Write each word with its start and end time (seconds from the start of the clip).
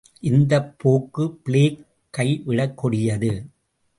இந்தப் 0.19 0.75
போக்கு 0.77 1.37
பிளேக் 1.43 1.77
கை 2.09 2.41
விடக் 2.45 2.77
கொடியது. 2.77 3.31